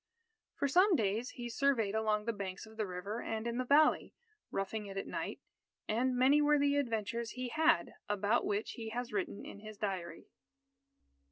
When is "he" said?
1.29-1.47, 7.33-7.49, 8.71-8.89